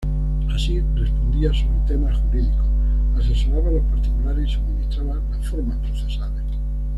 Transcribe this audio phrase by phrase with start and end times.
[0.55, 2.65] Así respondía sobre temas jurídicos,
[3.17, 6.41] asesoraba a los particulares y suministraba las formas procesales.